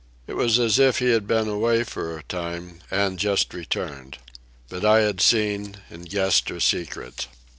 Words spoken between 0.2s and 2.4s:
It was as if he had been away for a